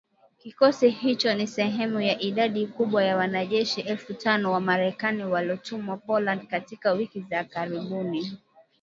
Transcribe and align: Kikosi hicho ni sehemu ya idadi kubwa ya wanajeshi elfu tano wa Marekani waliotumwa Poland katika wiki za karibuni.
Kikosi 0.39 0.89
hicho 0.89 1.33
ni 1.35 1.47
sehemu 1.47 2.01
ya 2.01 2.19
idadi 2.21 2.67
kubwa 2.67 3.03
ya 3.03 3.17
wanajeshi 3.17 3.81
elfu 3.81 4.13
tano 4.13 4.51
wa 4.51 4.59
Marekani 4.59 5.23
waliotumwa 5.25 5.97
Poland 5.97 6.47
katika 6.47 6.91
wiki 6.91 7.21
za 7.21 7.43
karibuni. 7.43 8.37